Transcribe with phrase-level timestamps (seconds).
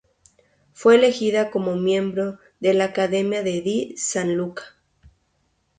[0.73, 4.63] Fue elegida como miembro de la Academia di San Luca.